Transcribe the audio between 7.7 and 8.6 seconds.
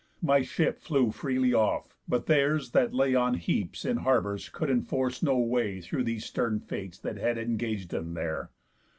them there.